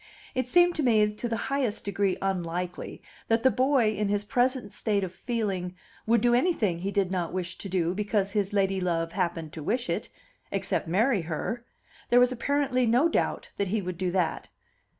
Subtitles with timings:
[0.33, 4.73] It seemed to me to the highest degree unlikely that the boy in his present
[4.73, 5.75] state of feeling
[6.07, 9.91] would do anything he did not wish to do because his ladylove happened to wish
[9.91, 10.09] it
[10.51, 11.63] except marry her!
[12.09, 14.49] There was apparently no doubt that he would do that.